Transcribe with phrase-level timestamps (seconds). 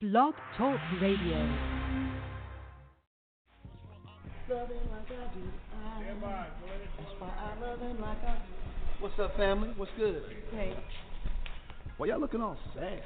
[0.00, 1.36] Blog Talk Radio.
[8.98, 9.68] What's up, family?
[9.76, 10.22] What's good?
[10.52, 10.72] Hey.
[11.98, 13.02] Why y'all looking all sad?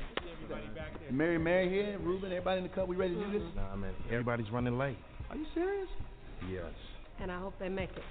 [1.10, 2.86] Mary, Mary here, Ruben, everybody in the cup.
[2.86, 3.48] We ready to do this?
[3.56, 3.92] Nah, man.
[4.06, 4.96] Everybody's running late.
[5.30, 5.88] Are you serious?
[6.48, 6.70] Yes.
[7.20, 8.04] And I hope they make it.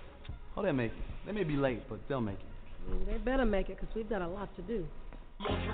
[0.58, 1.26] Oh, they'll make it.
[1.26, 3.06] They may be late, but they'll make it.
[3.06, 4.86] They better make it because we've got a lot to do.
[5.40, 5.74] Giving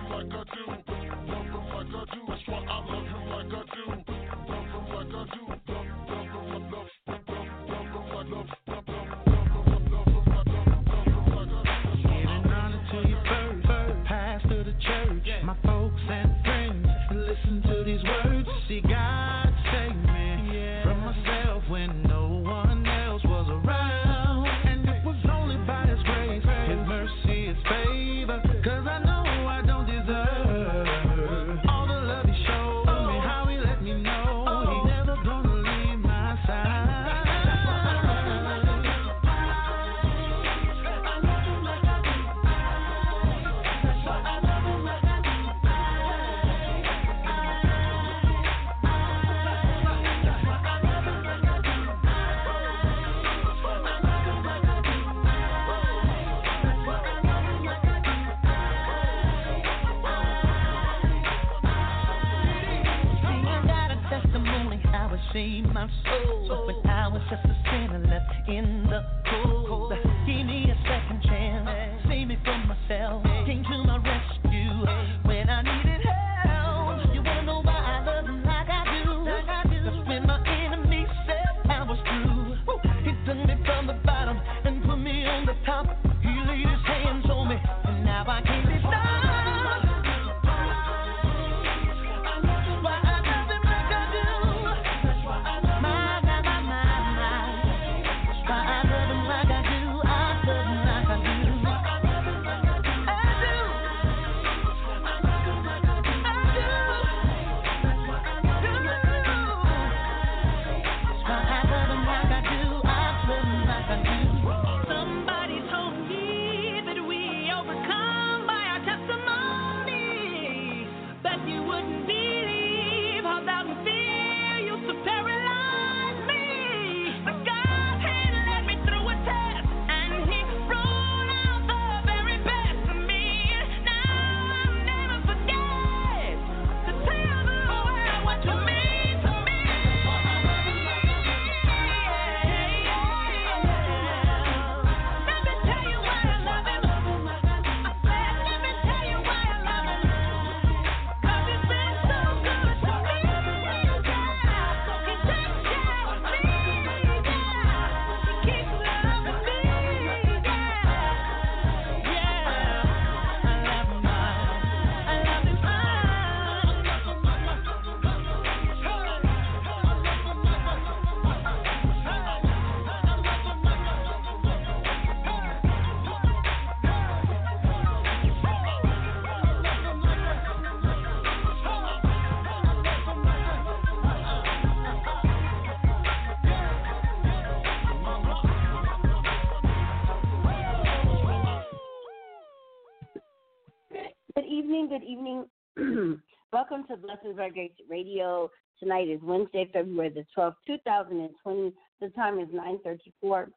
[197.21, 198.49] Blessings by Grace Radio.
[198.79, 201.73] Tonight is Wednesday, February the 12th, 2020.
[201.99, 203.47] The time is 9.34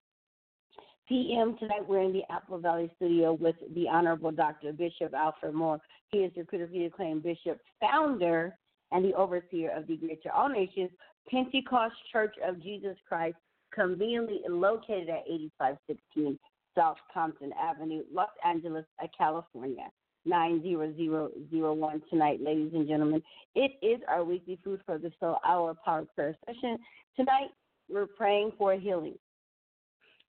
[1.09, 1.57] p.m.
[1.61, 4.73] Tonight we're in the Apple Valley studio with the Honorable Dr.
[4.73, 5.79] Bishop Alfred Moore.
[6.11, 8.57] He is the critically acclaimed bishop, founder,
[8.91, 10.91] and the overseer of the Greater All Nations
[11.31, 13.37] Pentecost Church of Jesus Christ,
[13.73, 16.39] conveniently located at 8516
[16.77, 18.87] South Compton Avenue, Los Angeles,
[19.17, 19.89] California.
[20.25, 23.23] 90001 tonight, ladies and gentlemen.
[23.55, 26.79] It is our weekly Food for the Soul Hour Power Prayer session.
[27.17, 27.51] Tonight,
[27.91, 29.19] we're praying for healing.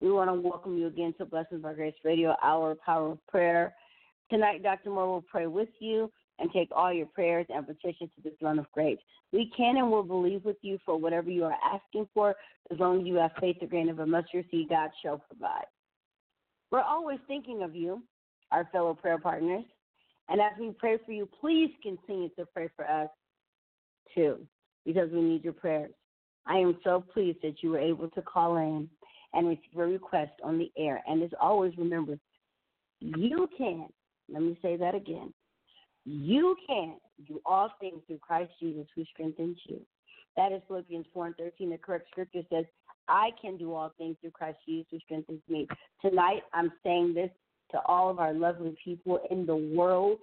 [0.02, 3.74] We want to welcome you again to Blessings by Grace Radio, Hour Power of Prayer.
[4.30, 4.90] Tonight, Dr.
[4.90, 6.12] Moore will pray with you.
[6.40, 8.98] and take all your prayers and petitions to the throne of grace.
[9.32, 12.36] We can and will believe with you for whatever you are asking for,
[12.72, 15.66] as long as you have faith the grain of a mustard seed, God shall provide.
[16.72, 18.02] We're always thinking of you,
[18.52, 19.64] our fellow prayer partners.
[20.30, 23.10] And as we pray for you, please continue to pray for us
[24.14, 24.40] too,
[24.86, 25.92] because we need your prayers.
[26.48, 28.90] I am so pleased that you were able to call in
[29.34, 31.04] and receive a request on the air.
[31.08, 32.18] And as always, remember,
[33.00, 33.88] you can,
[34.32, 35.34] let me say that again,
[36.06, 36.96] you can
[37.28, 39.82] do all things through Christ Jesus who strengthens you.
[40.38, 41.70] That is Philippians 4 and 13.
[41.70, 42.66] The correct scripture says,
[43.08, 45.68] I can do all things through Christ Jesus who strengthens me.
[46.02, 47.30] Tonight, I'm saying this
[47.76, 50.20] to all of our lovely people in the world,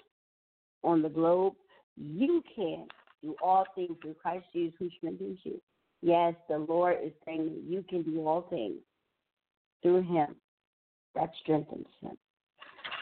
[0.82, 1.52] on the globe.
[1.96, 2.86] You can
[3.22, 5.60] do all things through Christ Jesus who strengthens you.
[6.00, 8.78] Yes, the Lord is saying that you can do all things
[9.82, 10.34] through Him
[11.14, 12.16] that strengthens Him.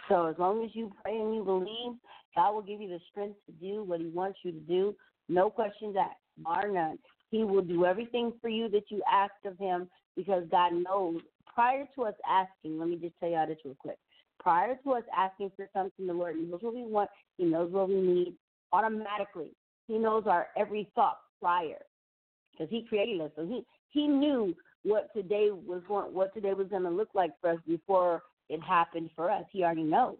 [0.08, 1.96] So as long as you pray and you believe,
[2.34, 4.96] God will give you the strength to do what He wants you to do.
[5.28, 6.98] No questions asked, bar none.
[7.30, 11.20] He will do everything for you that you ask of Him because God knows.
[11.54, 13.98] Prior to us asking, let me just tell y'all this real quick.
[14.40, 17.10] Prior to us asking for something, the Lord knows what we want.
[17.36, 18.34] He knows what we need
[18.72, 19.52] automatically.
[19.86, 21.78] He knows our every thought prior
[22.50, 23.30] because He created us.
[23.36, 27.32] So He He knew what today was going, what today was going to look like
[27.40, 29.44] for us before it happened for us.
[29.52, 30.16] He already knows.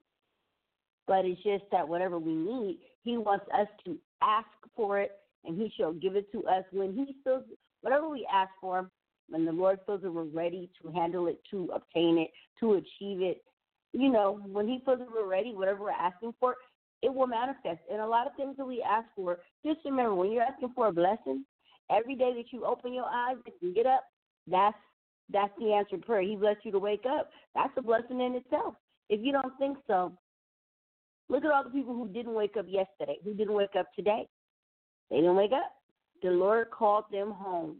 [1.06, 5.12] But it's just that whatever we need, He wants us to ask for it,
[5.44, 7.44] and He shall give it to us when He feels
[7.81, 8.90] whatever we ask for.
[9.28, 13.23] When the Lord feels that we're ready to handle it, to obtain it, to achieve
[13.23, 13.40] it,
[13.92, 16.56] you know, when He feels we're ready, whatever we're asking for,
[17.02, 17.81] it will manifest.
[17.90, 20.88] And a lot of things that we ask for, just remember when you're asking for
[20.88, 21.44] a blessing,
[21.90, 24.04] every day that you open your eyes and get up,
[24.46, 24.76] that's
[25.32, 26.22] that's the answered prayer.
[26.22, 27.31] He blessed you to wake up.
[27.54, 28.75] That's a blessing in itself.
[29.08, 30.12] If you don't think so,
[31.28, 34.26] look at all the people who didn't wake up yesterday, who didn't wake up today.
[35.08, 35.72] They didn't wake up.
[36.22, 37.76] The Lord called them home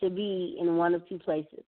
[0.00, 1.64] to be in one of two places.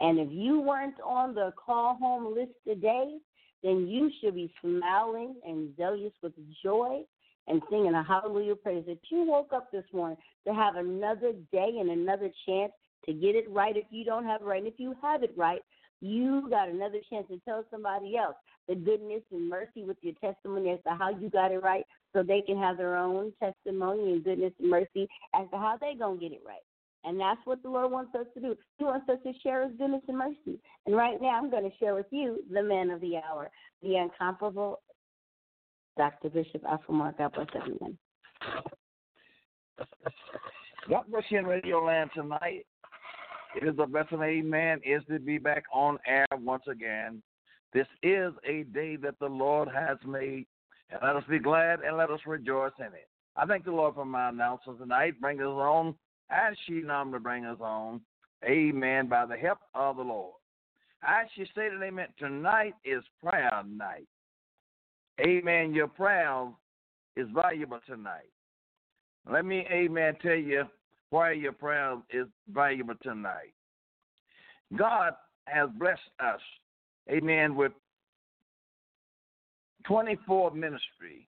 [0.00, 3.16] And if you weren't on the call home list today,
[3.62, 6.32] then you should be smiling and zealous with
[6.62, 7.02] joy
[7.48, 11.76] and singing a hallelujah praise that you woke up this morning to have another day
[11.80, 12.72] and another chance
[13.06, 14.62] to get it right if you don't have it right.
[14.62, 15.60] And if you have it right,
[16.00, 18.36] you got another chance to tell somebody else
[18.68, 22.22] the goodness and mercy with your testimony as to how you got it right so
[22.22, 26.18] they can have their own testimony and goodness and mercy as to how they going
[26.18, 26.56] to get it right.
[27.06, 28.56] And that's what the Lord wants us to do.
[28.78, 30.58] He wants us to share His goodness and mercy.
[30.86, 33.48] And right now, I'm going to share with you the man of the hour,
[33.80, 34.80] the incomparable
[35.96, 36.28] Dr.
[36.30, 37.14] Bishop Alfred Moore.
[37.16, 37.96] God bless everyone.
[40.88, 42.66] God bless you in Radio Land tonight.
[43.54, 47.22] It is a blessing, amen, is to be back on air once again.
[47.72, 50.46] This is a day that the Lord has made,
[50.90, 53.08] and let us be glad and let us rejoice in it.
[53.36, 55.20] I thank the Lord for my announcer tonight.
[55.20, 55.94] Bring us on,
[56.30, 58.00] as she normally bring us on,
[58.44, 60.34] amen, by the help of the Lord.
[61.02, 64.08] As she stated, amen, tonight is prayer night.
[65.20, 65.72] Amen.
[65.72, 66.48] Your prayer
[67.16, 68.30] is valuable tonight.
[69.30, 70.64] Let me, amen, tell you
[71.10, 73.54] why your prayer is valuable tonight.
[74.76, 75.12] God
[75.46, 76.40] has blessed us,
[77.10, 77.72] amen, with
[79.86, 81.28] 24 ministry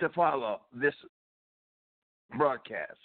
[0.00, 0.94] to follow this
[2.36, 2.98] broadcast.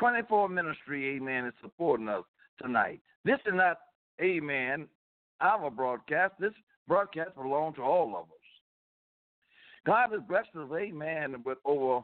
[0.00, 2.24] 24 ministry, amen, is supporting us
[2.60, 3.00] tonight.
[3.24, 3.78] This is not,
[4.20, 4.88] amen,
[5.42, 6.34] our broadcast.
[6.40, 6.54] This
[6.88, 8.40] broadcast belongs to all of us.
[9.86, 12.02] God has blessed us, amen, with over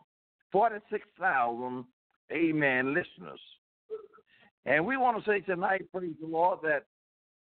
[0.52, 1.84] 46,000,
[2.30, 3.40] amen, listeners.
[4.66, 6.84] And we want to say tonight, praise the Lord, that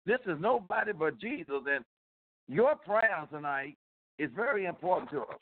[0.05, 1.61] this is nobody but Jesus.
[1.69, 1.85] And
[2.49, 3.77] your prayer tonight
[4.19, 5.39] is very important to us.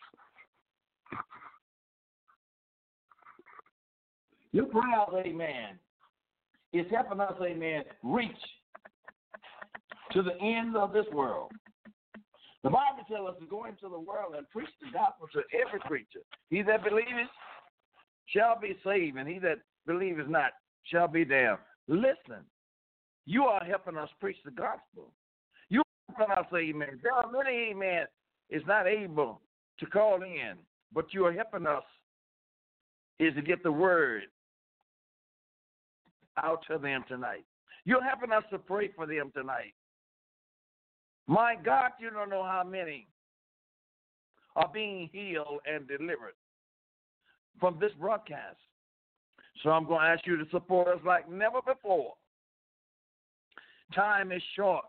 [4.54, 5.80] Your prayer, amen,
[6.74, 8.32] is helping us, amen, reach
[10.12, 11.52] to the ends of this world.
[12.64, 15.80] The Bible tells us to go into the world and preach the gospel to every
[15.80, 16.20] creature.
[16.50, 17.30] He that believeth
[18.28, 20.52] shall be saved, and he that believeth not
[20.84, 21.58] shall be damned.
[21.88, 22.44] Listen,
[23.26, 25.12] you are helping us preach the gospel.
[25.70, 27.00] You are helping us, amen.
[27.02, 28.06] There are many, amen,
[28.50, 29.42] is not able
[29.80, 30.54] to call in,
[30.94, 31.84] but you are helping us
[33.20, 34.24] is to get the word
[36.38, 37.46] out to them tonight.
[37.86, 39.74] You're helping us to pray for them tonight.
[41.28, 43.08] My God, you don't know how many
[44.56, 46.36] are being healed and delivered
[47.60, 48.58] from this broadcast.
[49.64, 52.14] So I'm going to ask you to support us like never before.
[53.94, 54.86] Time is short.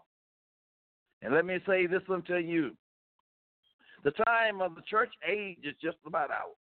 [1.22, 2.72] And let me say this unto you.
[4.04, 6.56] The time of the church age is just about out.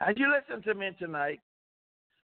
[0.00, 1.40] As you listen to me tonight,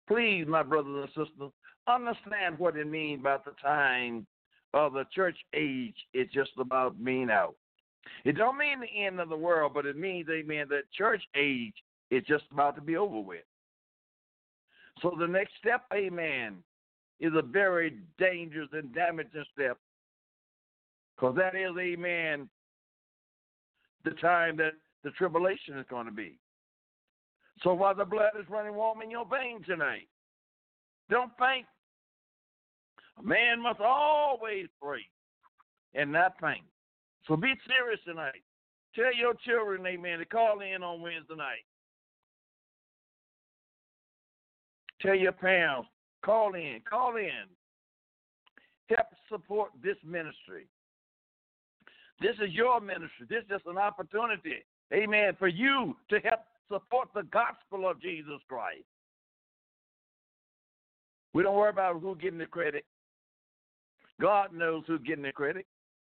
[0.08, 1.52] please, my brothers and sisters,
[1.88, 4.26] understand what it means by the time
[4.74, 7.56] of the church age is just about being out.
[8.24, 11.74] It don't mean the end of the world, but it means, amen, that church age
[12.10, 13.44] is just about to be over with.
[15.02, 16.58] So the next step, amen,
[17.20, 19.78] is a very dangerous and damaging step.
[21.16, 22.50] Because that is, amen,
[24.04, 24.74] the time that
[25.04, 26.38] the tribulation is going to be.
[27.64, 30.08] So while the blood is running warm in your veins tonight,
[31.10, 31.66] don't faint.
[33.20, 35.02] A man must always pray
[35.96, 36.66] and not faint.
[37.28, 38.44] So be serious tonight.
[38.96, 41.66] Tell your children, amen, to call in on Wednesday night.
[45.02, 45.90] Tell your parents,
[46.24, 47.46] call in, call in.
[48.90, 50.68] Help support this ministry.
[52.22, 53.28] This is your ministry.
[53.30, 56.40] This is just an opportunity, amen, for you to help
[56.72, 58.86] support the gospel of Jesus Christ.
[61.34, 62.86] We don't worry about who's getting the credit.
[64.20, 65.66] God knows who's getting the credit.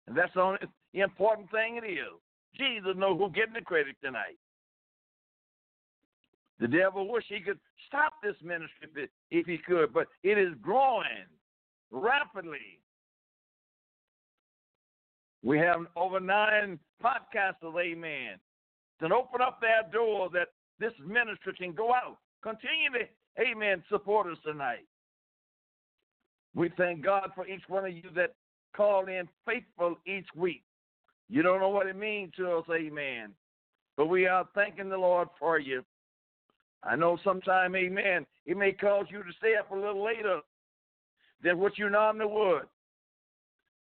[0.08, 0.60] And that's the only
[0.94, 2.20] important thing it is.
[2.58, 4.38] Jesus knows who's getting the credit tonight.
[6.60, 10.54] The devil wish he could stop this ministry if, if he could, but it is
[10.62, 11.28] growing
[11.92, 12.80] rapidly.
[15.44, 18.38] We have over nine podcasters, amen,
[19.00, 20.50] to open up that door that
[20.80, 22.18] this ministry can go out.
[22.44, 24.86] Continue to, amen, support us tonight.
[26.56, 28.34] We thank God for each one of you that
[28.76, 30.64] call in faithful each week.
[31.30, 33.34] You don't know what it means to us, amen.
[33.96, 35.84] But we are thanking the Lord for you.
[36.84, 40.40] I know sometime, amen, it may cause you to stay up a little later
[41.44, 42.68] than what you normally would.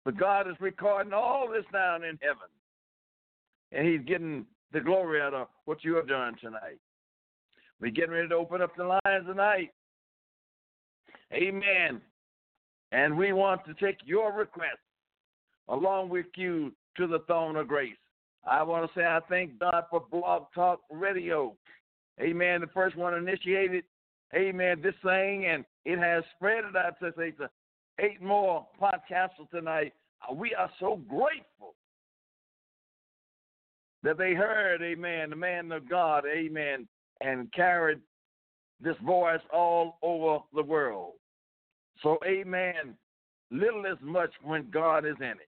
[0.03, 2.47] But God is recording all this down in heaven.
[3.71, 6.79] And He's getting the glory out of what you have done tonight.
[7.79, 9.71] We're getting ready to open up the lines tonight.
[11.33, 12.01] Amen.
[12.91, 14.79] And we want to take your request
[15.67, 17.95] along with you to the throne of grace.
[18.45, 21.55] I want to say I thank God for Blog Talk Radio.
[22.19, 22.61] Amen.
[22.61, 23.83] The first one initiated,
[24.33, 27.49] amen, this thing, and it has spread it out to
[27.99, 29.93] eight more podcasters tonight.
[30.27, 31.75] Uh, we are so grateful
[34.03, 36.87] that they heard, amen, the man of God, amen,
[37.21, 37.99] and carried
[38.79, 41.13] this voice all over the world.
[42.03, 42.95] So, amen.
[43.49, 45.49] Little as much when God is in it.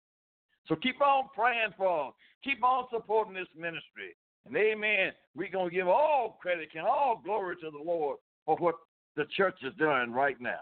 [0.67, 2.13] So keep on praying for,
[2.43, 4.15] keep on supporting this ministry.
[4.45, 5.11] And amen.
[5.35, 8.75] We're going to give all credit and all glory to the Lord for what
[9.15, 10.61] the church is doing right now.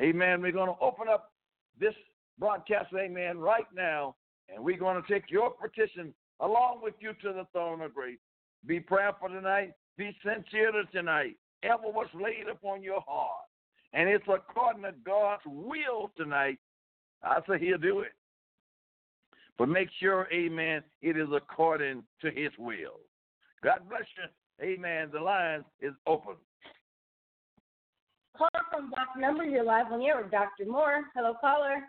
[0.00, 0.40] Amen.
[0.40, 1.32] We're going to open up
[1.78, 1.94] this
[2.38, 4.14] broadcast, amen, right now.
[4.48, 8.18] And we're going to take your petition along with you to the throne of grace.
[8.66, 9.72] Be prayerful tonight.
[9.96, 11.36] Be sincere tonight.
[11.62, 13.46] Ever what's laid upon your heart
[13.92, 16.58] and it's according to God's will tonight,
[17.22, 18.12] I say He'll do it.
[19.58, 23.00] But make sure, amen, it is according to His will.
[23.62, 24.66] God bless you.
[24.66, 25.08] Amen.
[25.12, 26.34] The line is open.
[28.36, 30.64] Caller from Black Number, you're live on air with Dr.
[30.66, 31.02] Moore.
[31.14, 31.82] Hello, caller.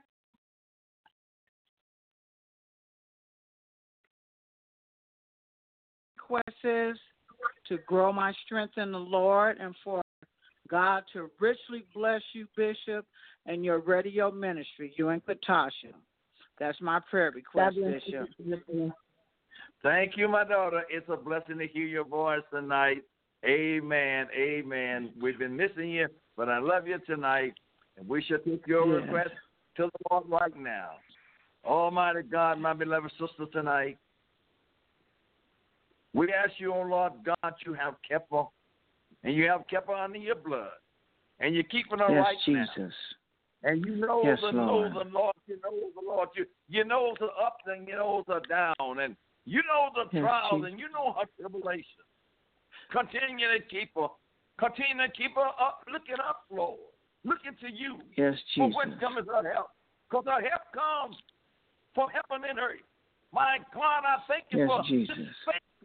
[6.34, 7.00] Request
[7.68, 10.02] to grow my strength in the Lord and for
[10.70, 13.06] God to richly bless you, Bishop,
[13.46, 15.94] and your radio ministry, you and Katasha.
[16.60, 18.30] That's my prayer request, Bishop.
[19.82, 20.84] Thank you, my daughter.
[20.90, 23.04] It's a blessing to hear your voice tonight.
[23.46, 24.28] Amen.
[24.36, 25.12] Amen.
[25.22, 27.54] We've been missing you, but I love you tonight,
[27.98, 29.04] and we shall take your yes.
[29.04, 29.32] request
[29.78, 30.92] to the Lord right now.
[31.66, 33.98] Almighty God, my beloved sister, tonight,
[36.14, 38.44] we ask you, oh Lord God, you have kept her
[39.24, 40.72] and you have kept her under your blood,
[41.40, 42.70] and you're keeping her yes, right Jesus.
[42.78, 43.70] now.
[43.72, 44.92] And you know yes, the Lord.
[44.92, 48.24] know the Lord, you know the Lord, you you know the ups and you know
[48.28, 49.16] the down, and
[49.46, 50.72] you know the Yes, trials Jesus.
[50.72, 52.04] and you know her tribulation.
[52.92, 54.08] Continue to keep her,
[54.60, 56.80] continue to keep her up, looking up, Lord,
[57.24, 58.00] looking to you.
[58.18, 58.76] Yes, For Jesus.
[58.76, 59.72] when cometh her help?
[60.10, 61.16] Because her help comes
[61.96, 62.84] from heaven and earth.
[63.32, 65.16] My God, I thank you Yes, for Jesus.
[65.18, 65.28] this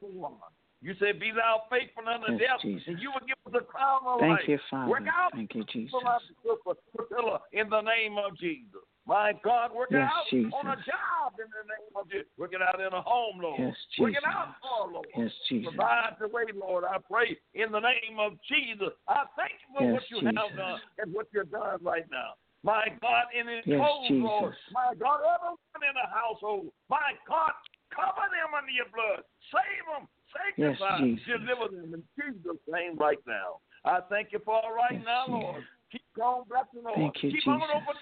[0.01, 0.39] faithful woman.
[0.81, 2.87] You said, Be thou faithful unto Yes, death, Jesus.
[2.87, 4.49] and you will give us a crown of Thank life.
[4.49, 4.91] you, Father.
[4.91, 5.91] Work out Thank you, Jesus.
[5.91, 8.81] for my sister Priscilla in the name of Jesus.
[9.07, 10.53] My God, work Yes, out Jesus.
[10.55, 12.29] on a job in the name of Jesus.
[12.37, 13.59] Work it out in a home, Lord.
[13.59, 15.09] Yes, Work it out for Lord.
[15.17, 15.75] Yes, Jesus.
[15.75, 16.85] Provide the way, Lord.
[16.85, 18.95] I pray in the name of Jesus.
[19.09, 22.39] I thank you for Yes, what you have done and what you're doing right now.
[22.63, 24.55] My God, in his Yes, home, Lord.
[24.73, 26.67] My God, everyone in the household.
[26.91, 27.53] My God,
[27.99, 29.27] Cover them under your blood.
[29.51, 30.07] Save them.
[30.31, 31.03] Sanctify.
[31.03, 31.27] Jesus.
[31.27, 33.59] Deliver them in Jesus' name right now.
[33.85, 35.43] I thank you for it right Yes, now, Jesus.
[35.43, 35.63] Lord.
[35.91, 36.95] Keep on blessing, Lord.
[36.95, 37.75] Thank you, Keep on Jesus.
[37.75, 37.99] over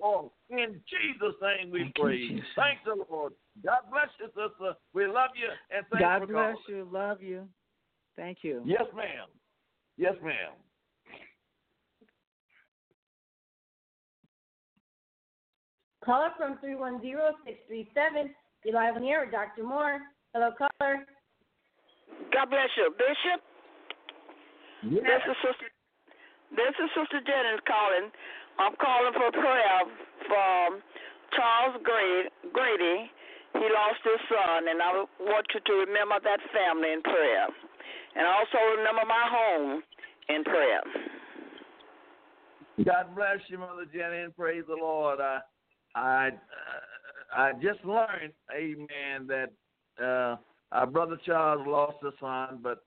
[0.00, 0.30] Lord.
[0.48, 2.28] In Jesus' name we Thank pray.
[2.28, 2.46] Jesus.
[2.56, 3.32] Thanks the Lord.
[3.64, 4.74] God bless you, sister.
[4.92, 6.32] We love you and thank God you for it.
[6.32, 6.78] God bless calling.
[6.78, 6.88] you.
[6.90, 7.48] Love you.
[8.16, 8.62] Thank you.
[8.64, 9.28] Yes, ma'am.
[9.96, 10.56] Yes, ma'am.
[16.04, 18.30] Caller from 310-637.
[18.64, 19.60] You're live on the air with Dr.
[19.60, 20.00] Moore.
[20.32, 21.04] Hello, caller.
[22.32, 23.44] God bless you, Bishop.
[24.88, 25.68] This is Sister.
[26.48, 28.08] This is Sister Jennings calling.
[28.56, 29.80] I'm calling for prayer
[30.24, 30.80] from
[31.36, 32.32] Charles Grady.
[32.56, 33.12] Grady.
[33.52, 37.52] He lost his son, and I want you to remember that family in prayer,
[38.16, 39.84] and also remember my home
[40.32, 40.80] in prayer.
[42.80, 45.20] God bless you, Mother Jenny, and praise the Lord.
[45.20, 45.44] I,
[45.94, 46.93] I, uh,
[47.36, 49.50] I just learned, Amen, that
[50.02, 50.36] uh,
[50.72, 52.84] our brother Charles lost a son, but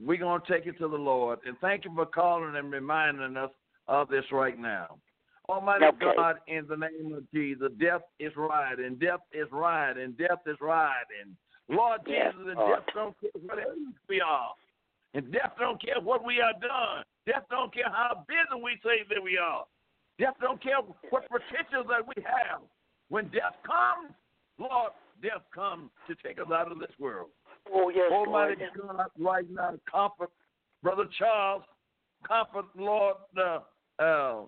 [0.00, 1.38] we're gonna take it to the Lord.
[1.46, 3.50] And thank you for calling and reminding us
[3.88, 4.96] of this right now.
[5.48, 6.12] Almighty Okay.
[6.16, 10.40] God, in the name of Jesus, death is right, and death is right, and death
[10.46, 11.36] is right, and
[11.68, 12.78] Lord Yes, Jesus, and Lord.
[12.78, 14.52] death don't care what age we are.
[15.14, 17.04] And death don't care what we are done.
[17.26, 19.64] Death don't care how busy we say that we are.
[20.18, 20.76] Death don't care
[21.10, 22.60] what potential that we have.
[23.08, 24.14] When death comes,
[24.58, 27.28] Lord, death comes to take us out of this world.
[27.72, 28.96] Oh yes, Almighty Lord.
[28.96, 30.30] God, right now, comfort
[30.82, 31.62] Brother Charles,
[32.26, 33.60] comfort Lord uh,
[34.02, 34.42] uh,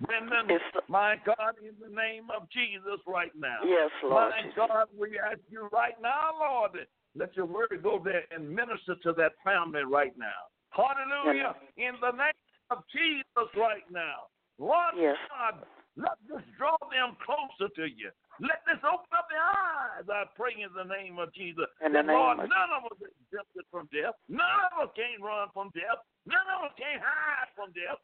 [0.00, 3.58] Brendan, Yes, my God, in the name of Jesus, right now.
[3.64, 4.30] Yes, Lord.
[4.30, 6.72] My God, we ask you right now, Lord,
[7.14, 10.26] let your word go there and minister to that family right now.
[10.70, 11.54] Hallelujah.
[11.78, 12.36] In the name
[12.70, 14.28] of Jesus right now.
[14.58, 15.16] Lord Yes.
[15.30, 15.64] God,
[15.96, 18.12] let this draw them closer to you.
[18.36, 21.64] Let this open up their eyes, I pray in the name of Jesus.
[21.80, 24.14] In the That, Lord, of- none of us is exempted from death.
[24.28, 26.04] None of us can run from death.
[26.26, 27.96] None of us can hide from death.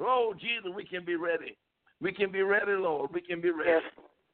[0.00, 1.56] Oh, Jesus, we can be ready.
[2.00, 3.10] We can be ready, Lord.
[3.14, 3.70] We can be ready.
[3.70, 3.82] Yes.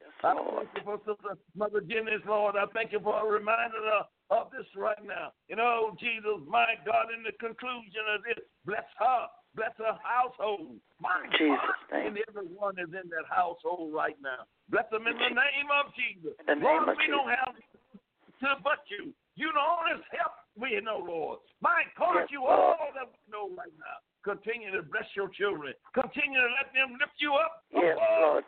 [0.00, 2.56] Yes, I thank you for Sister Mother Jennings, Lord.
[2.56, 5.32] I thank you for a reminder of this right now.
[5.48, 9.96] You oh, know, Jesus, my God, in the conclusion of this, bless her, bless her
[10.02, 10.76] household.
[11.00, 11.58] My Jesus'
[11.90, 12.06] God, name.
[12.14, 14.46] and everyone is in that household right now.
[14.68, 16.34] Bless them in the name of Jesus.
[16.46, 17.14] In the name Lord, of we Jesus.
[17.14, 19.12] don't have to but you.
[19.36, 21.42] You the only help we know, Lord.
[21.60, 22.78] My God, Yes, you Lord.
[22.78, 23.98] all that we know right now.
[24.22, 25.74] Continue to bless your children.
[25.92, 27.66] Continue to let them lift you up.
[27.74, 28.44] Yes, Lord.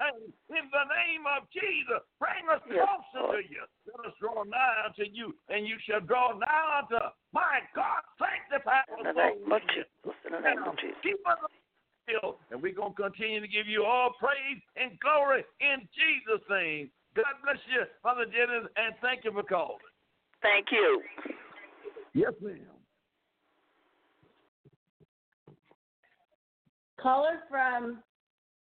[0.00, 0.32] Everything.
[0.48, 3.62] In the name of Jesus, bring us Yes, closer to you.
[3.86, 6.98] Let us draw nigh unto you, and you shall draw nigh unto
[7.32, 8.00] my God.
[8.18, 9.62] Sanctify In the us, name Lord.
[9.62, 10.16] of Jesus.
[10.26, 10.98] In the name of Jesus.
[11.04, 11.38] Keep us
[12.08, 16.44] still, and we're going to continue to give you all praise and glory in Jesus'
[16.48, 16.90] name.
[17.14, 19.78] God bless you, Father Jennings, and thank you for calling.
[20.42, 21.02] Thank you.
[22.14, 22.58] Yes, ma'am.
[27.00, 27.98] Caller from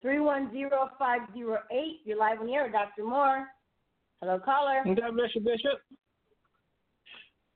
[0.07, 1.99] 310508.
[2.05, 3.03] You're live on the air with Dr.
[3.03, 3.45] Moore.
[4.21, 4.81] Hello, caller.
[4.85, 5.81] God bless you, Bishop.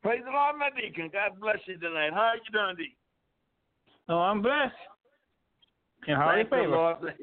[0.04, 1.10] Praise the Lord, my deacon.
[1.14, 2.12] God bless you tonight.
[2.14, 2.94] How are you doing, deacon?
[4.10, 4.74] Oh, I'm blessed.
[6.08, 6.70] And how are you Thank the?
[6.70, 7.16] Lord for that.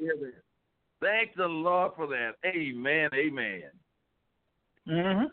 [0.99, 2.31] Thank the Lord for that.
[2.45, 3.09] Amen.
[3.13, 3.63] Amen.
[4.87, 5.25] Mm-hmm.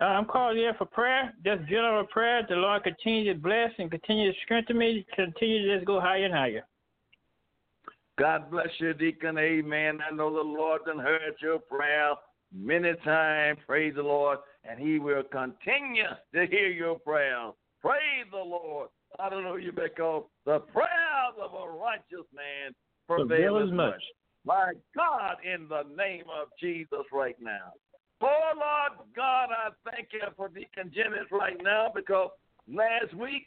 [0.00, 2.46] Uh, I'm calling here for prayer, just general prayer.
[2.48, 6.24] The Lord continue to bless and continue to strengthen me, continue to just go higher
[6.24, 6.64] and higher.
[8.18, 9.38] God bless you, Deacon.
[9.38, 9.98] Amen.
[10.00, 12.14] I know the Lord done heard your prayer
[12.54, 13.58] many times.
[13.66, 14.38] Praise the Lord.
[14.64, 17.50] And he will continue to hear your prayer.
[17.82, 18.88] Praise the Lord.
[19.18, 19.72] Hallelujah.
[19.72, 22.74] Because the prayers of a righteous man
[23.06, 24.02] prevail as much.
[24.44, 27.72] My God, in the name of Jesus right now.
[28.22, 32.30] Oh, Lord God, I thank you for Deacon Jennings right now because
[32.66, 33.46] last week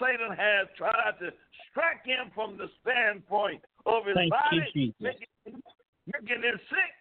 [0.00, 1.30] Satan has tried to
[1.70, 5.60] strike him from the standpoint of his Thank body, making,
[6.08, 6.92] making him sick.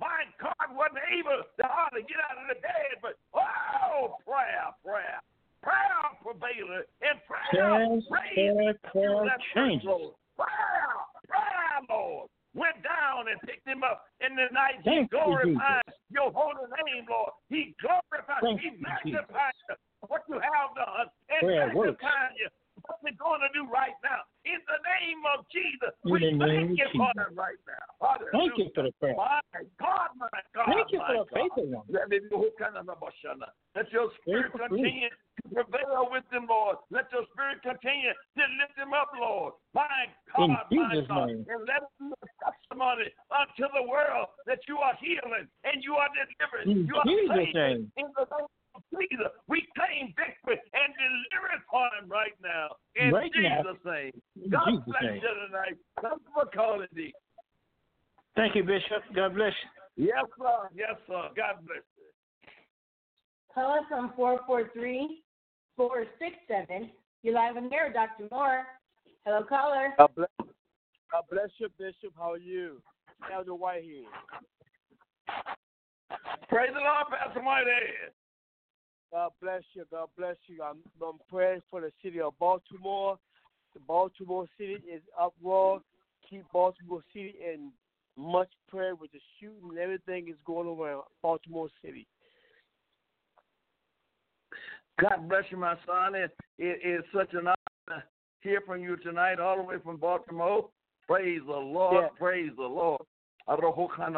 [0.00, 5.20] My God wasn't able to hardly get out of the bed, but oh, prayer, prayer,
[5.62, 9.86] prayer prevailed, and prayer prayer, prayer changes.
[9.86, 10.14] Lord.
[10.36, 10.92] Prayer,
[11.28, 12.28] prayer, Lord.
[12.56, 14.80] Went down and picked him up in the night.
[14.80, 17.36] Thank he you, glorified your holy name, Lord.
[17.52, 19.76] He glorified, Thank he you, magnified you
[20.08, 22.00] what you have done and Prayer works.
[22.00, 22.48] magnify you
[22.86, 24.22] what we're going to do right now.
[24.46, 27.30] In the name of Jesus, we thank you for Jesus.
[27.30, 27.86] it right now.
[27.98, 28.30] Hallelujah.
[28.32, 29.18] Thank you for the prayer.
[29.18, 29.42] My
[29.78, 30.70] God, my God.
[30.70, 31.34] Thank you for the God.
[31.34, 31.56] faith
[33.76, 36.80] Let your spirit continue to prevail with them, Lord.
[36.88, 39.52] Let your spirit continue to lift them up, Lord.
[39.74, 41.28] My God, In my Jesus' God.
[41.28, 41.44] name.
[41.44, 46.72] And let a testimony unto the world that you are healing and you are delivering.
[46.72, 47.52] In you are Jesus' saving.
[47.52, 47.92] name.
[48.00, 52.76] In the name of Jesus, we claim victory and deliverance for him right now.
[52.96, 53.62] In Right now.
[53.64, 54.12] Jesus' name.
[54.50, 55.20] God Jesus' bless name.
[55.22, 55.76] you tonight.
[56.02, 57.12] Thank you for calling me.
[58.36, 59.02] Thank you, Bishop.
[59.14, 59.52] God bless
[59.96, 60.06] you.
[60.12, 60.68] Yes, sir.
[60.74, 61.28] Yes, sir.
[61.36, 62.04] God bless you.
[63.54, 65.22] Call us on 443
[65.76, 66.90] 467.
[67.22, 68.28] You're live on air, Dr.
[68.30, 68.66] Moore.
[69.24, 69.94] Hello, caller.
[69.98, 70.28] God bless,
[71.10, 72.12] God bless you, Bishop.
[72.16, 72.82] How are you?
[73.32, 74.04] Elder Whitehead.
[76.48, 78.12] Praise the Lord, Pastor Whitehead.
[79.12, 79.84] God bless you.
[79.90, 80.62] God bless you.
[80.62, 83.18] I'm, I'm praying for the city of Baltimore.
[83.74, 85.80] The Baltimore city is uproar.
[86.28, 87.70] Keep Baltimore city in
[88.16, 92.06] much prayer with the shooting and everything is going on around Baltimore City.
[95.00, 96.14] God bless you, my son.
[96.14, 98.02] It, it is such an honor
[98.42, 100.68] to hear from you tonight, all the way from Baltimore.
[101.06, 101.94] Praise the Lord.
[102.02, 102.08] Yeah.
[102.18, 103.02] Praise the Lord.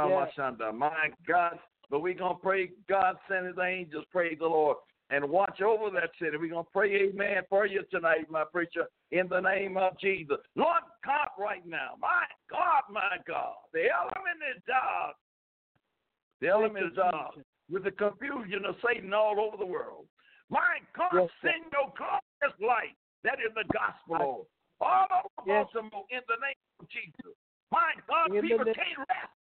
[0.09, 0.71] Yeah.
[0.79, 1.59] My God.
[1.91, 4.05] But we're going to pray God send his angels.
[4.13, 4.77] Praise the Lord.
[5.11, 6.37] And watch over that city.
[6.37, 10.37] We're going to pray amen for you tonight, my preacher, in the name of Jesus.
[10.55, 11.95] Lord God, right now.
[11.99, 13.55] My God, my God.
[13.73, 15.17] The element is dark.
[16.43, 17.35] The element is dark
[17.71, 20.05] with the confusion of Satan all over the world.
[20.51, 22.97] My God, Yes, send your glorious light.
[23.25, 24.47] That is the gospel,
[24.81, 25.67] All over Yes.
[25.73, 27.35] Baltimore in the name of Jesus.
[27.73, 29.38] My God, In people can't rest.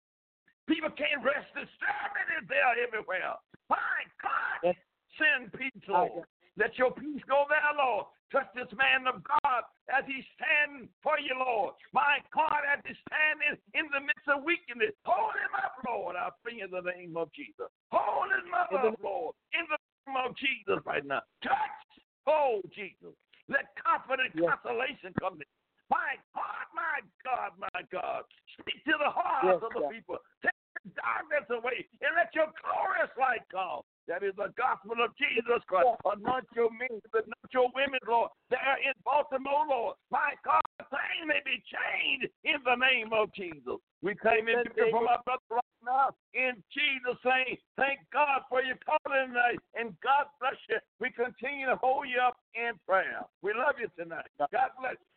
[0.67, 1.47] People can't rest.
[1.54, 3.36] Disturbing is there everywhere.
[3.69, 4.76] My God, Yes.
[5.17, 6.28] send peace, My Lord.
[6.56, 8.08] Let your peace go there, Lord.
[8.32, 11.76] Touch this man of God as he stands for you, Lord.
[11.93, 14.93] My God, as he standing in the midst of weakness.
[15.06, 16.15] Hold him up, Lord.
[16.15, 17.69] I pray in the name of Jesus.
[17.91, 19.36] Hold his mother up, Lord.
[19.54, 21.21] In the name of Jesus right now.
[21.43, 21.86] Touch.
[22.26, 23.13] Oh, Jesus.
[23.49, 24.49] Let confident Yes.
[24.49, 25.47] consolation come in.
[25.94, 28.26] My God, my God, my God.
[28.58, 29.94] Speak to the hearts Yes, of the sir.
[29.94, 30.18] people.
[30.42, 33.86] Take the darkness away and let your glorious light come.
[34.10, 35.96] That is the gospel of Jesus Christ.
[36.04, 38.34] Anoint your men, anoint your women, Lord.
[38.50, 39.96] There in Baltimore, Lord.
[40.12, 40.60] My God,
[40.92, 43.80] things may be changed in the name of Jesus.
[44.04, 47.56] We claim it from our brother right now in Jesus' name.
[47.80, 50.84] Thank God for your calling tonight, and God bless you.
[51.00, 53.24] We continue to hold you up in prayer.
[53.40, 54.28] We love you tonight.
[54.36, 55.12] God bless you.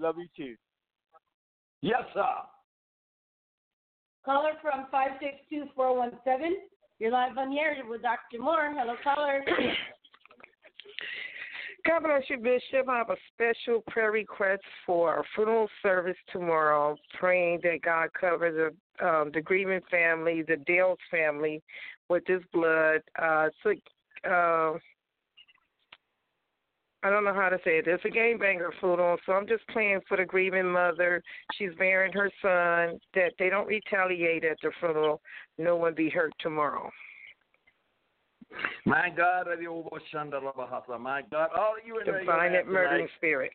[0.00, 0.44] God bless you.
[0.44, 0.56] Love you too.
[1.82, 2.24] Yes, sir.
[4.24, 6.56] Caller from 562417.
[6.98, 8.38] You're live on the air with Dr.
[8.42, 8.74] Moore.
[8.76, 9.42] Hello, caller.
[11.86, 12.88] God bless you, Bishop.
[12.90, 16.94] I have a special prayer request for a funeral service tomorrow.
[17.18, 21.62] Praying that God covers the um, the grieving family, the Dale's family,
[22.10, 23.00] with His blood.
[23.20, 23.70] Uh, so,
[24.30, 24.78] uh,
[27.02, 27.86] I don't know how to say it.
[27.86, 31.22] It's a gangbanger funeral, so I'm just praying for the grieving mother.
[31.54, 32.98] She's burying her son.
[33.14, 35.22] That they don't retaliate at the funeral.
[35.56, 36.90] No one be hurt tomorrow.
[38.84, 39.46] My God,
[41.00, 43.10] my God, all you in Divine at murdering tonight.
[43.16, 43.52] spirit.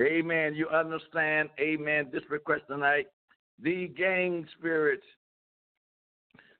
[0.00, 0.54] Amen.
[0.54, 3.06] You understand, amen, this request tonight.
[3.62, 5.04] The gang spirits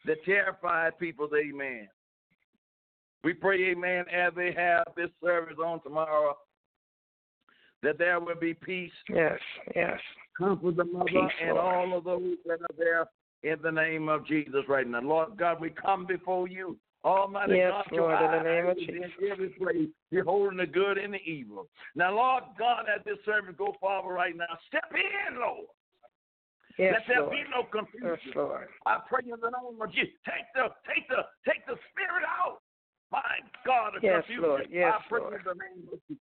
[0.07, 1.89] that terrify people, amen.
[3.25, 6.37] We pray, amen, as they have this service on tomorrow,
[7.83, 8.93] that there will be peace.
[9.09, 9.39] Yes,
[9.75, 9.99] yes.
[10.37, 11.75] Comfort the mother Peace, and Lord.
[11.75, 13.07] all of those that are there
[13.43, 15.01] in the name of Jesus right now.
[15.01, 16.77] Lord God, we come before you.
[17.05, 19.13] Almighty Yes, God, Lord, in the name of Jesus.
[19.21, 19.89] in every place.
[20.11, 21.69] You're holding the good and the evil.
[21.95, 25.67] Now, Lord God, as this service go forward right now, step in, Lord.
[26.79, 27.33] Yes, Let there Lord.
[27.33, 28.19] be no confusion.
[28.27, 28.69] Yes, Lord.
[28.87, 30.17] I pray in the name of Jesus.
[30.27, 32.64] Take the take the take the spirit out.
[33.15, 34.43] My God, Yes, confusion.
[34.43, 34.67] Lord.
[34.75, 35.39] Yes, I Lord.
[35.47, 36.19] the name of Jesus.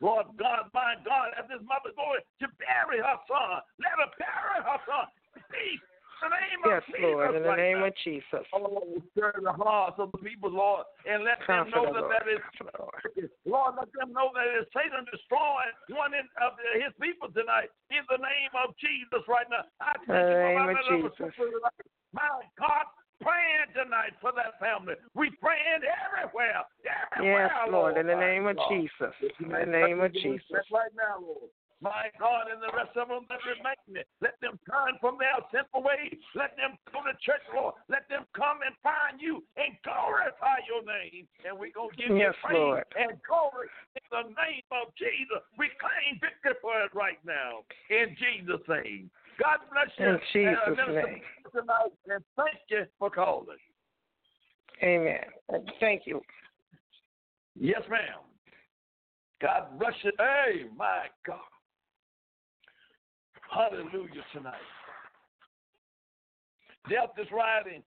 [0.00, 4.64] Lord God, my God, as this mother going to bury her son, let her bury
[4.64, 5.04] her son.
[5.52, 5.84] Peace.
[6.24, 7.04] In the name Yes, of Jesus.
[7.04, 7.92] Lord, in the right name now.
[7.92, 8.44] of Jesus.
[8.56, 12.12] Oh, stir the hearts of the people, Lord, and let them know that Lord.
[12.12, 17.28] that is, Lord, let them know that it's Satan destroying one in, of his people
[17.32, 17.68] tonight.
[17.92, 21.32] In the name of Jesus, right now, I thank the you name of Jesus.
[22.12, 22.88] My God,
[23.22, 24.94] praying tonight for that family.
[25.14, 28.56] We praying everywhere, everywhere, Yes, Lord, in the name of.
[28.68, 29.14] Jesus.
[29.40, 30.64] In the name of Jesus.
[30.72, 31.50] Right now, Lord.
[31.80, 35.80] My God, and the rest of them that remain, let them turn from their sinful
[35.80, 36.12] ways.
[36.36, 37.72] Let them go to church, Lord.
[37.88, 41.24] Let them come and find you and glorify your name.
[41.48, 42.84] And we're going to give Yes, you praise Lord.
[43.00, 45.40] and glory in the name of Jesus.
[45.56, 49.08] We claim victory for it right now in Jesus' name.
[49.40, 50.06] God bless you.
[50.06, 51.22] In Jesus' uh, Minister name.
[51.50, 53.56] tonight and thank you for calling.
[54.82, 55.24] Amen.
[55.80, 56.20] Thank you.
[57.58, 58.20] Yes, ma'am.
[59.40, 60.12] God bless you.
[60.18, 61.38] Hey, my God.
[63.50, 64.54] Hallelujah tonight.
[66.88, 67.82] Death is riding.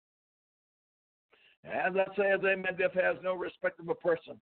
[1.64, 4.40] As I say, as amen, death has no respect of a person.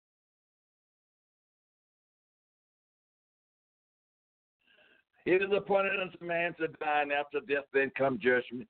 [5.28, 8.66] It is appointed unto man to die, and after death then come judgment.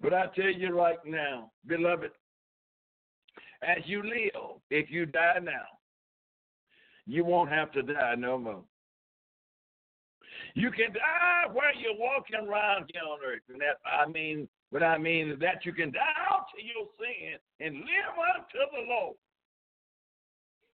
[0.00, 2.10] But I tell you right now, beloved,
[3.62, 5.66] as you live, if you die now,
[7.06, 8.64] you won't have to die no more.
[10.56, 13.42] You can die where you're walking around here on earth.
[13.50, 17.38] And that I mean what I mean is that you can die to your sin
[17.60, 19.14] and live unto the Lord.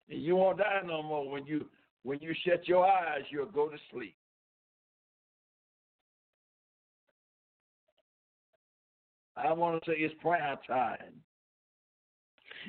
[0.08, 1.66] And you won't die no more when you
[2.02, 4.14] when you shut your eyes, you'll go to sleep.
[9.37, 11.14] I want to say it's prayer time.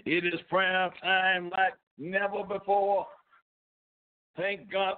[0.05, 3.07] It is prayer time like never before.
[4.37, 4.95] Thank God.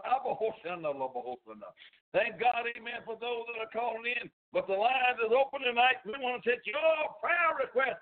[2.14, 4.30] Thank God, amen, for those that are calling in.
[4.52, 6.04] But the line is open tonight.
[6.06, 6.76] We want to take your
[7.22, 8.02] prayer request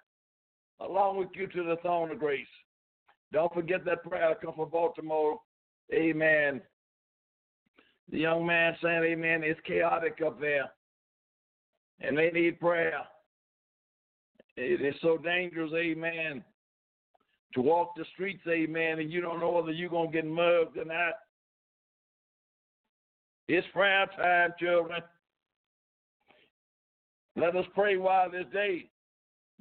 [0.79, 2.47] along with you to the throne of grace.
[3.31, 5.39] Don't forget that prayer come from Baltimore.
[5.93, 6.61] Amen.
[8.11, 10.71] The young man saying, Amen, it's chaotic up there.
[12.01, 13.01] And they need prayer.
[14.61, 16.43] It is so dangerous, amen,
[17.53, 20.77] to walk the streets, amen, and you don't know whether you're going to get mugged
[20.77, 21.13] or not.
[23.47, 25.01] It's prayer time, children.
[27.37, 28.89] Let us pray while this day,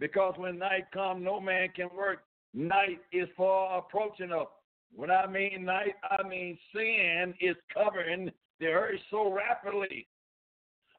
[0.01, 2.25] because when night comes, no man can work.
[2.53, 4.49] Night is far approaching us.
[4.95, 10.09] When I mean night, I mean sin is covering the earth so rapidly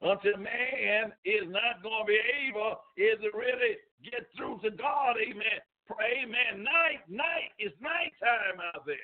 [0.02, 5.16] until man is not going to be able is to really get through to God.
[5.20, 5.60] Amen.
[5.86, 6.64] Pray, amen.
[6.64, 8.96] Night, night is nighttime out there.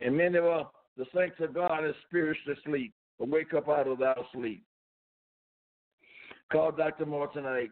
[0.00, 0.64] And many of uh,
[0.96, 4.64] the saints of God is spiritually asleep, but wake up out of that sleep.
[6.50, 7.06] Call Dr.
[7.06, 7.70] Moore tonight.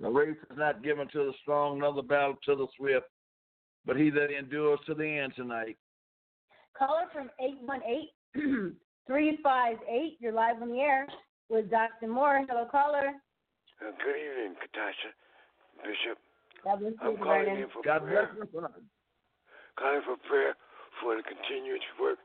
[0.00, 3.06] The race is not given to the strong, nor the battle to the swift,
[3.86, 5.76] but he that endures to the end tonight.
[6.78, 7.30] Caller from
[8.36, 8.72] 818-358.
[10.20, 11.06] You're live on the air
[11.48, 12.08] with Dr.
[12.08, 12.44] Moore.
[12.48, 13.12] Hello, caller.
[13.80, 15.12] Uh, good evening, Katasha,
[15.82, 16.18] Bishop.
[16.64, 17.62] God bless you, I'm calling Vernon.
[17.62, 18.30] in for God prayer.
[18.52, 18.70] bless.
[19.78, 20.54] Calling for prayer
[21.00, 22.18] for the continuous work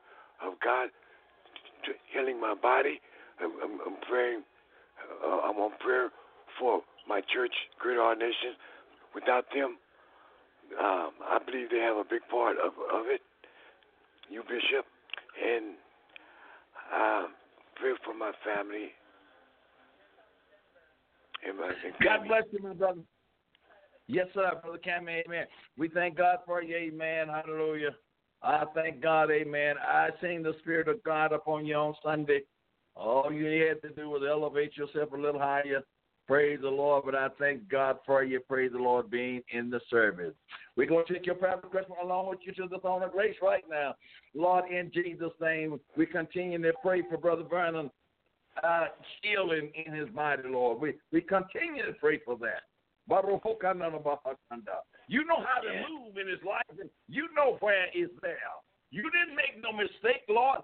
[0.44, 0.90] of God
[1.86, 3.00] to healing my body.
[3.40, 4.44] I'm, I'm, I'm praying.
[5.24, 6.10] Uh, I'm on prayer
[6.60, 8.56] for my church, Greater All Nation.
[9.14, 9.78] Without them,
[10.80, 13.22] um, I believe they have a big part of, of it.
[14.30, 14.86] You, Bishop,
[15.36, 15.76] and
[16.96, 17.24] uh,
[17.76, 18.92] pray for my family.
[21.48, 23.02] And my, and God bless you, my brother.
[24.08, 25.46] Yes, sir, Brother Cammy, amen.
[25.78, 27.28] We thank God for you, amen.
[27.28, 27.96] Hallelujah.
[28.44, 29.76] I thank God, amen.
[29.80, 32.42] I seen the Spirit of God upon you on Sunday.
[32.96, 35.82] All you had to do was elevate yourself a little higher.
[36.32, 38.39] Praise the Lord, but I thank God for you.
[38.39, 40.34] Praise the Lord being in the service.
[40.78, 43.36] We're going to take your prayer request along with you to the throne of grace
[43.41, 43.96] right now.
[44.34, 47.91] Lord, in Jesus' name, we continue to pray for Brother Vernon
[48.63, 48.86] uh,
[49.22, 50.80] healing in his body, Lord.
[50.80, 52.62] We, we continue to pray for that.
[55.10, 58.38] You know how to move in his life, and you know where it's there.
[58.89, 60.60] You didn't make no mistake, Lord,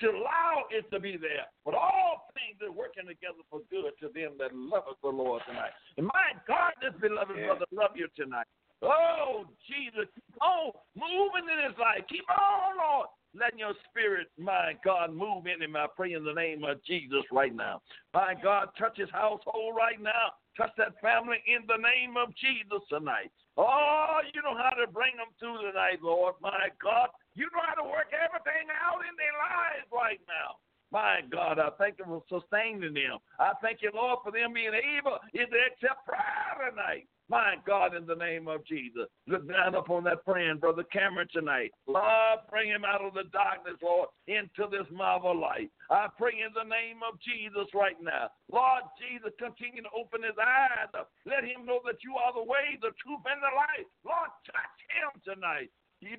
[0.00, 1.46] to allow it to be there.
[1.64, 5.72] But all things are working together for good to them that love the Lord tonight.
[5.96, 8.46] And my God, this beloved brother love you tonight.
[8.82, 10.10] Oh, Jesus,
[10.42, 12.02] oh, keep on moving in his life.
[12.08, 13.06] Keep on, Lord.
[13.32, 15.74] Letting your spirit, my God, move in him.
[15.74, 17.80] I pray in the name of Jesus right now.
[18.12, 20.36] My God, touch his household right now.
[20.56, 23.32] Touch that family in the name of Jesus tonight.
[23.56, 26.34] Oh, you know how to bring them through tonight, Lord.
[26.42, 30.60] My God, you know how to work everything out in their lives right now.
[30.92, 33.16] My God, I thank you for sustaining them.
[33.40, 37.08] I thank you, Lord, for them being able to accept prayer tonight.
[37.32, 41.72] My God, in the name of Jesus, look down upon that friend, Brother Cameron, tonight.
[41.88, 45.72] Lord, bring him out of the darkness, Lord, into this marvel light.
[45.88, 48.28] I pray in the name of Jesus right now.
[48.52, 50.92] Lord Jesus, continue to open his eyes.
[51.24, 53.88] Let him know that you are the way, the truth, and the life.
[54.04, 55.72] Lord, touch him tonight.
[56.02, 56.18] In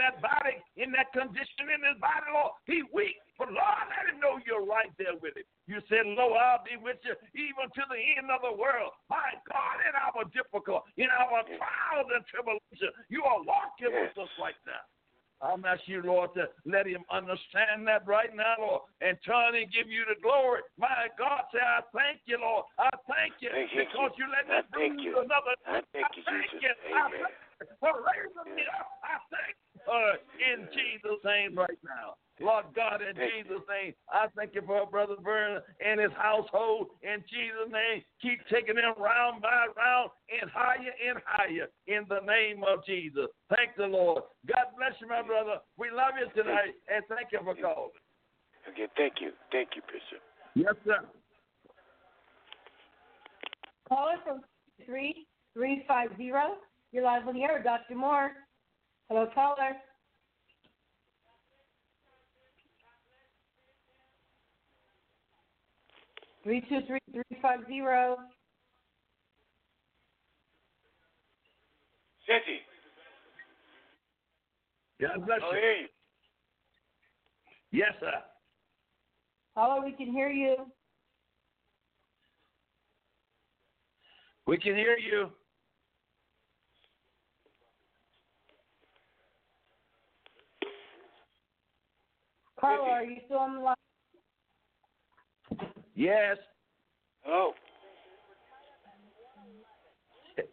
[0.00, 3.20] that body, in that condition in his body, Lord, he weak.
[3.36, 5.44] But Lord, let him know you're right there with him.
[5.68, 8.96] You said, Lo, I'll be with you even to the end of the world.
[9.10, 14.32] My God, in our difficult, in our trials and tribulation, you are walking with us
[14.40, 14.80] right now.
[15.44, 19.68] I'm asking you, Lord, to let him understand that right now, Lord, and turn and
[19.68, 20.64] give you the glory.
[20.80, 22.64] My God, say, I thank you, Lord.
[22.80, 24.24] I thank you Thank because you.
[24.24, 25.20] you let me you.
[25.20, 26.64] another I thank you, I thank Jesus.
[26.64, 26.72] you.
[26.72, 27.20] I Amen.
[27.28, 27.36] thank
[27.68, 28.88] you for raising me up.
[29.02, 32.16] I thank you uh, in Jesus' name right now.
[32.40, 36.88] Lord God, in Jesus' name, I thank you for Brother Vernon and his household.
[37.02, 42.18] In Jesus' name, keep taking them round by round and higher and higher in the
[42.26, 43.30] name of Jesus.
[43.54, 44.24] Thank the Lord.
[44.48, 45.62] God bless you, my brother.
[45.78, 47.94] We love you tonight, and thank you for calling.
[48.68, 49.30] Okay, thank you.
[49.52, 50.22] Thank you, Bishop.
[50.56, 51.06] Yes, sir.
[53.88, 54.40] Caller from
[54.86, 56.56] three three five zero.
[56.94, 57.96] You're live on the air, Dr.
[57.96, 58.30] Moore.
[59.08, 59.72] Hello, caller.
[66.44, 68.18] Three two three three five zero.
[72.28, 72.60] City.
[75.00, 75.60] God bless I'll you.
[75.60, 75.88] hear you.
[77.72, 78.12] Yes, sir.
[79.56, 80.58] Caller, we can hear you.
[84.46, 85.30] We can hear you.
[92.64, 93.76] Caller, are you still on the line?
[95.94, 96.38] Yes.
[97.22, 97.52] Hello.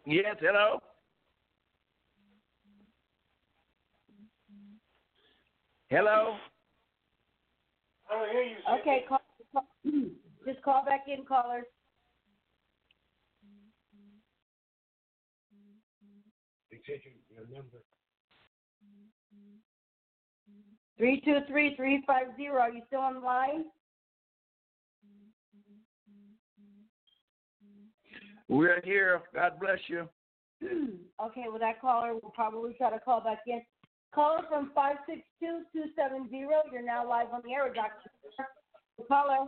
[0.05, 0.79] Yes, hello.
[5.89, 6.35] Hello.
[8.09, 8.55] I don't hear you.
[8.79, 9.21] Okay, call,
[9.53, 9.67] call,
[10.45, 11.63] just call back in, caller.
[17.29, 17.77] Your number.
[20.97, 22.61] Three two three three five zero.
[22.61, 23.65] Are you still on line?
[28.47, 29.21] We're here.
[29.33, 30.09] God bless you.
[30.63, 33.61] okay, well that caller will probably try to call back in.
[34.13, 36.61] Caller from five six two two seven zero.
[36.71, 38.11] You're now live on the air, Doctor.
[39.07, 39.47] Caller.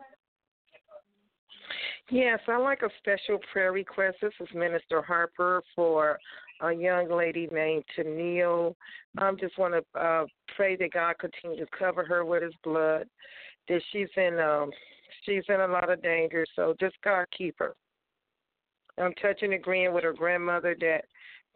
[2.10, 4.18] Yes, I like a special prayer request.
[4.22, 6.20] This is Minister Harper for
[6.62, 8.76] a young lady named Tennille.
[9.18, 13.08] I just want to uh, pray that God continue to cover her with His blood.
[13.70, 14.72] That she's in um,
[15.26, 17.76] she's in a lot of danger, so just God keep her.
[18.98, 21.06] I'm touching agreeing with her grandmother that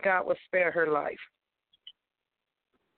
[0.04, 1.20] God will spare her life.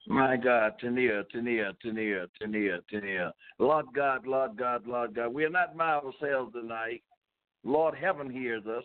[0.07, 3.33] My God, Tania, Tania, Tania, Tania, Tania.
[3.59, 5.33] Lord God, Lord God, Lord God.
[5.33, 7.03] We are not by ourselves tonight.
[7.63, 8.83] Lord, heaven hears us.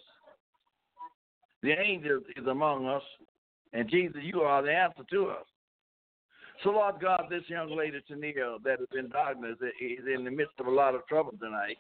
[1.63, 3.03] The angel is among us.
[3.73, 5.47] And Jesus, you are the answer to us.
[6.63, 10.55] So, Lord God, this young lady, Tania, that is in darkness, is in the midst
[10.61, 11.79] of a lot of trouble tonight.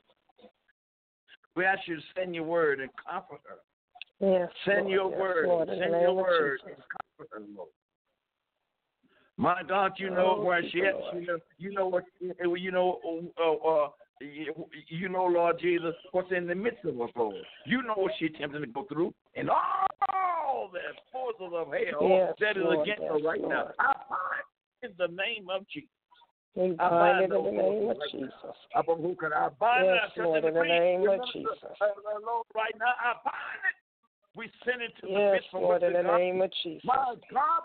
[1.54, 3.58] We ask you to send your word and comfort her.
[4.20, 4.48] Yes.
[4.64, 5.46] Send Lord, your yes, word.
[5.46, 7.68] Lord, Send your word and comfort her, Lord.
[9.36, 10.94] My God, you know Oh, where she is.
[11.14, 12.04] You know, you know what.
[12.20, 13.00] You know,
[13.40, 13.88] uh, uh,
[14.20, 14.54] you,
[14.88, 17.36] you know, Lord Jesus, what's in the midst of us, Lord.
[17.66, 20.78] You know what she's attempting to go through, and all the
[21.12, 23.52] forces of hell Yes, that is Lord, against yes, her right Lord.
[23.54, 23.66] now.
[23.78, 24.46] I bind
[24.82, 25.88] in the name of Jesus.
[26.56, 28.26] We I bind in the name of forces right now.
[28.30, 28.56] Jesus.
[28.86, 30.10] Bind- who can I bind Yes.
[30.16, 31.58] Lord, in the name of Jesus.
[31.80, 33.76] Lord, right now, I bind it.
[34.36, 36.18] We send it to the Yes, from Lord, in the comes.
[36.18, 36.84] name of Jesus.
[36.84, 37.62] My God,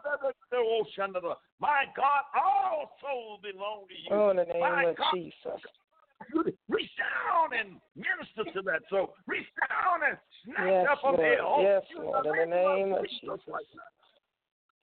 [0.51, 1.33] the ocean of the.
[1.59, 4.09] My God, all souls belong to you.
[4.11, 5.61] Oh, in the name My of God, Jesus.
[6.67, 9.13] Reach down and minister to that soul.
[9.27, 11.19] Reach down and snatch Yes, up Lord.
[11.19, 11.55] hell.
[11.57, 13.39] Oh, yes, In Lord, in the name of Jesus.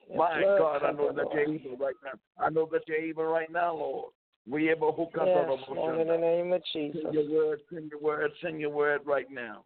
[0.08, 2.44] Yes, My Lord, God, I know that you're able right now.
[2.44, 4.12] I know that you're able right now, Lord.
[4.48, 7.00] We able to hook up Yes, the Lord, in the name of Jesus.
[7.02, 9.64] Send your word, send your word, send your word right now.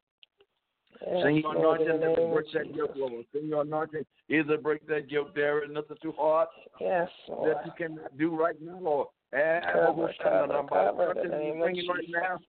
[1.06, 3.24] Yes, Send your Lord, in anointing that break that yoke, Lord.
[3.32, 6.48] Send your anointing either break that yoke there and nothing too hard
[6.80, 7.56] Yes, Lord.
[7.56, 9.08] that you can do right now, Lord.
[9.32, 12.40] And Cover, cover, cover in the name of right Jesus.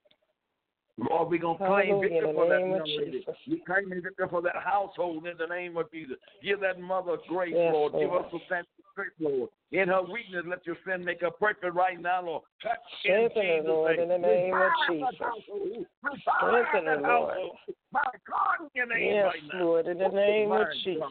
[0.97, 3.25] Lord, we're going to claim victory for that name of young lady.
[3.47, 6.17] We claim victory for that household in the name of Jesus.
[6.43, 7.93] Give that mother grace, Yes, Lord.
[7.93, 9.49] Give us the sense of strength, Lord.
[9.71, 12.43] In her weakness, let your sin make her perfect right now, Lord.
[12.61, 15.15] Touch in Strengthen her, Lord, in the name of Jesus.
[15.19, 15.85] household.
[16.03, 17.29] Revive Strengthen her, Lord.
[17.29, 17.57] household.
[17.91, 19.33] My God, in your name Yes.
[19.53, 21.03] Lord, in the name of Jesus.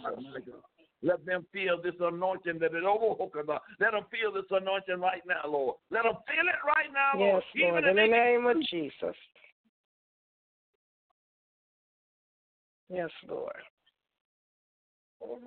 [1.02, 1.20] God, my God.
[1.20, 3.58] Let them feel this anointing that is overhooking them.
[3.80, 5.76] Let them feel this anointing right now, Lord.
[5.90, 7.42] Let them feel it right now, Lord.
[7.54, 9.16] Yes, Lord, Even in the if name of Jesus.
[12.88, 13.52] Yes, Lord.
[15.22, 15.38] Oh,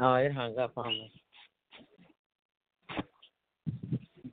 [0.00, 1.12] Oh, it hung up on me.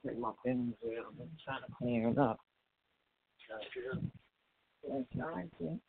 [0.05, 1.15] Take my fingers out.
[1.19, 2.39] I'm trying to clear it up.
[3.49, 4.11] I'm.
[4.93, 5.79] I'm trying to.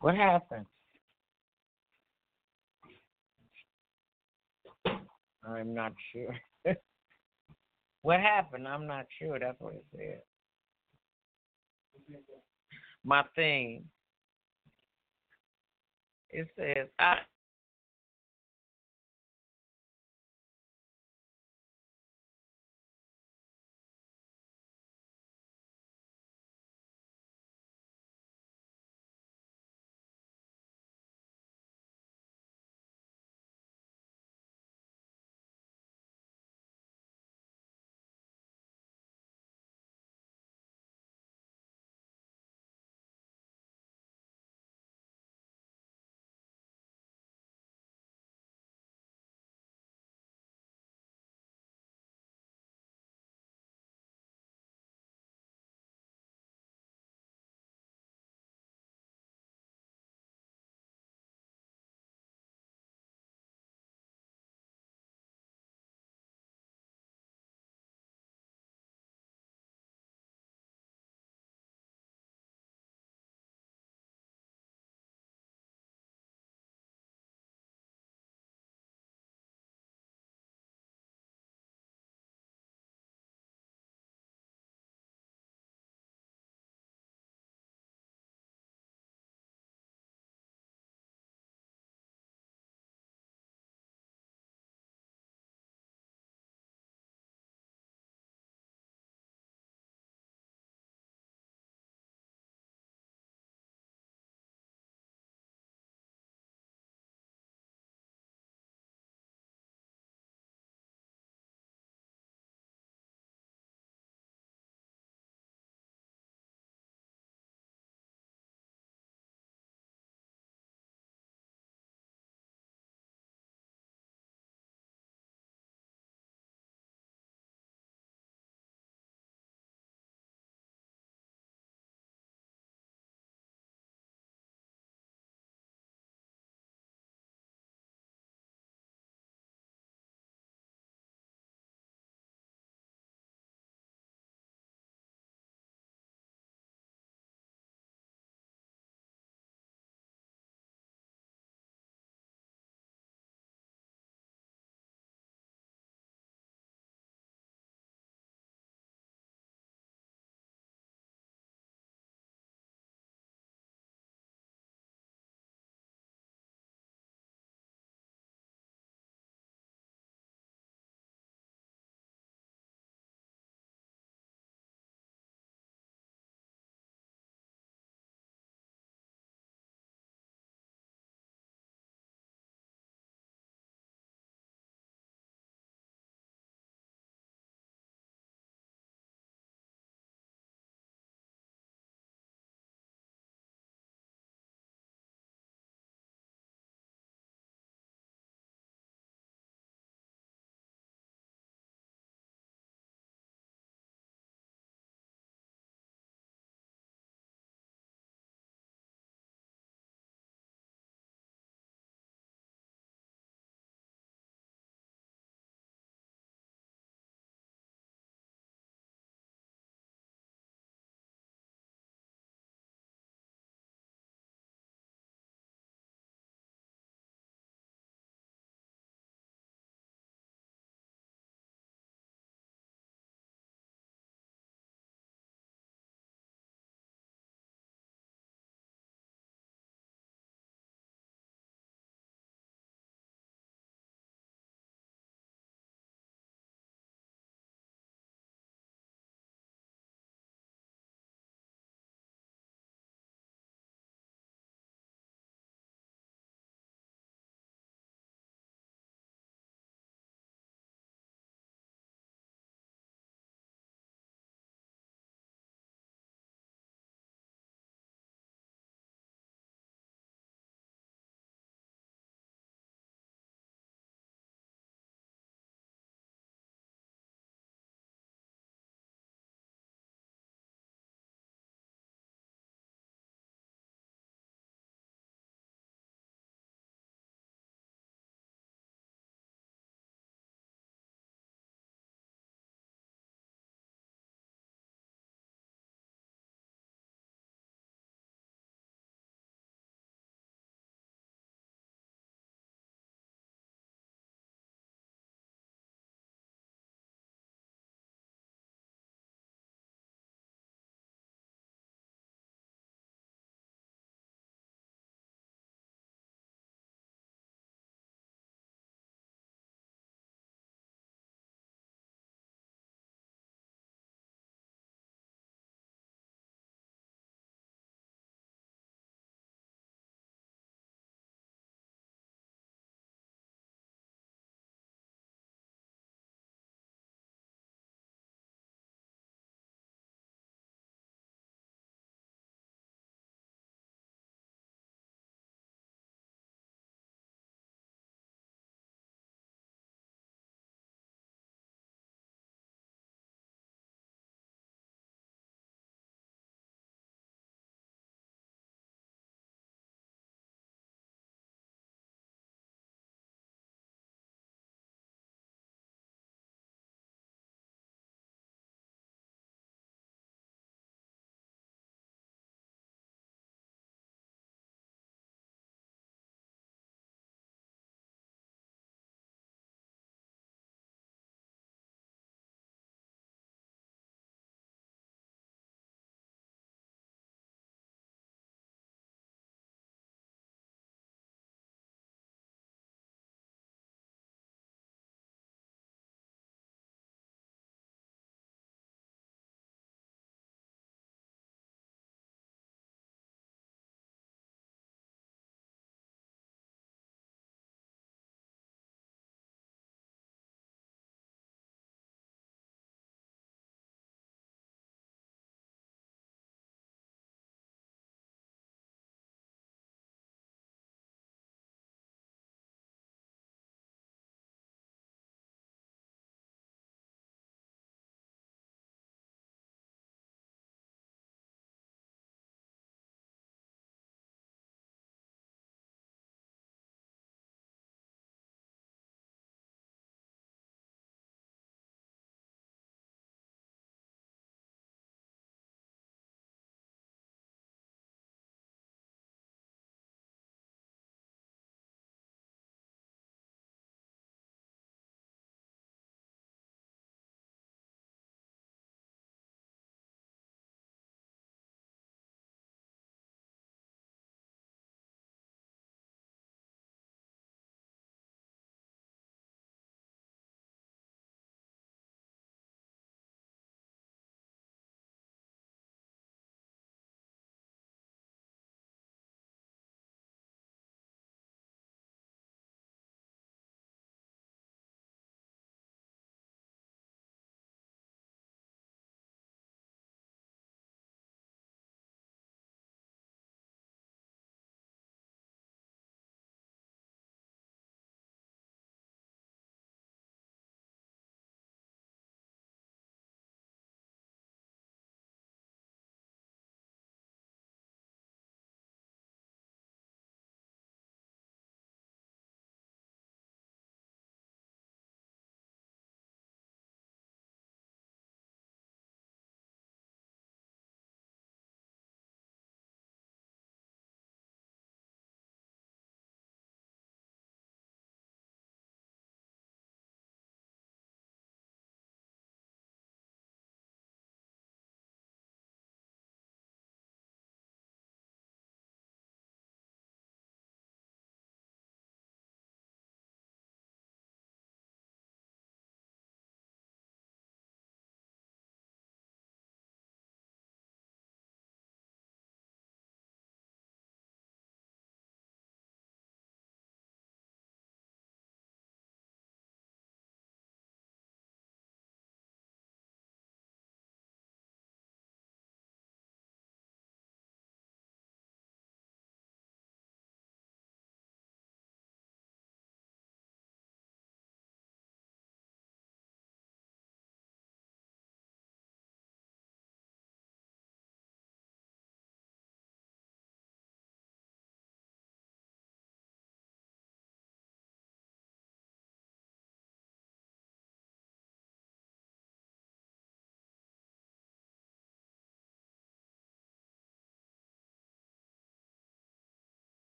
[0.00, 0.66] What happened?
[5.48, 6.36] I'm not sure.
[8.02, 8.68] what happened?
[8.68, 9.38] I'm not sure.
[9.38, 10.20] That's what it said.
[13.04, 13.84] My thing.
[16.30, 17.18] It says I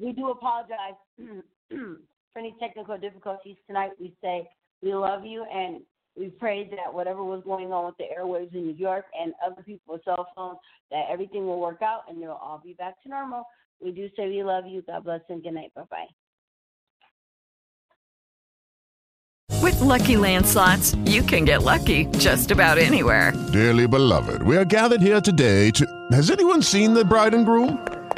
[0.00, 0.94] we do apologize
[1.68, 3.90] for any technical difficulties tonight.
[4.00, 4.48] We say
[4.82, 5.82] we love you and
[6.16, 9.62] we pray that whatever was going on with the airwaves in New York and other
[9.62, 10.58] people's cell phones,
[10.90, 13.44] that everything will work out and they'll all be back to normal.
[13.80, 14.82] We do say we love you.
[14.82, 15.72] God bless and good night.
[15.74, 16.06] Bye bye.
[19.62, 23.32] With Lucky Land slots, you can get lucky just about anywhere.
[23.52, 25.86] Dearly beloved, we are gathered here today to.
[26.12, 27.97] Has anyone seen the bride and groom?